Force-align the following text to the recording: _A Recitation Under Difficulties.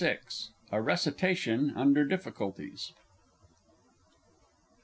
_A 0.71 0.81
Recitation 0.81 1.71
Under 1.75 2.03
Difficulties. 2.07 2.91